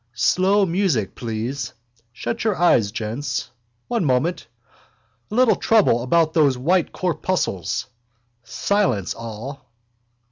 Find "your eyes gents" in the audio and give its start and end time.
2.43-3.51